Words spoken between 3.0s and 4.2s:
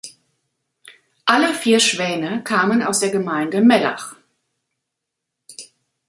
Gemeinde Mellach.